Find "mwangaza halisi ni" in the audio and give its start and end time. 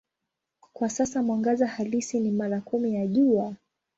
1.23-2.31